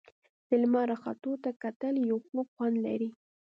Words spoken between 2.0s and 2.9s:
یو خوږ خوند